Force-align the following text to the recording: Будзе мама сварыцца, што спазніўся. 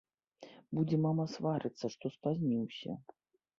Будзе 0.77 0.99
мама 1.05 1.27
сварыцца, 1.35 1.85
што 1.99 2.05
спазніўся. 2.17 2.99